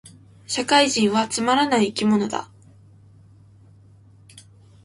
[0.47, 2.49] 社会人はつまらない生き物だ